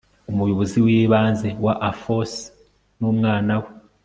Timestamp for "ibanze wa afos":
0.97-2.31